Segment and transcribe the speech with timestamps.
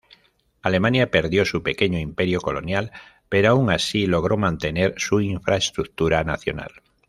[0.63, 2.89] Alemania perdió su pequeño imperio colonial,
[3.29, 6.71] pero aun así logró mantener su infraestructura nacional.